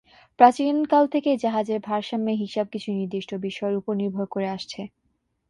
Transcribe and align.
প্রাচীনকাল 0.39 1.03
থেকেই 1.07 1.37
জাহাজের 1.37 1.79
ভারসাম্যের 1.81 2.41
হিসাব 2.43 2.65
কিছু 2.73 2.89
নির্দিষ্ট 2.91 3.31
বিষয়ের 3.45 3.79
উপর 3.81 3.93
নির্ভর 3.95 4.25
করে 4.27 4.47
আসছে। 4.49 4.81